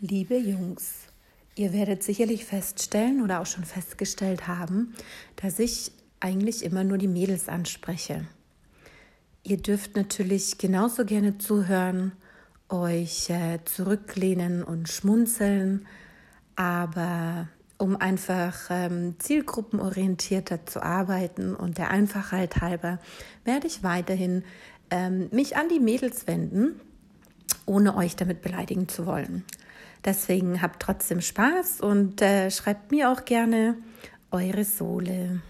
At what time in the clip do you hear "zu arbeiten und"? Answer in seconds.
20.66-21.78